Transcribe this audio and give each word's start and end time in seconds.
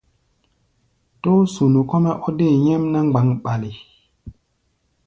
Tóó-sunu 1.21 1.79
kɔ́-mɛ́ 1.89 2.19
ɔ́ 2.25 2.31
dée 2.37 2.53
nyɛ́mná 2.63 2.99
mgbaŋɓale. 3.05 3.71